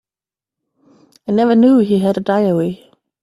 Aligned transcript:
I 1.27 1.31
never 1.31 1.53
knew 1.53 1.77
he 1.77 1.99
had 1.99 2.17
a 2.17 2.21
diary. 2.21 2.91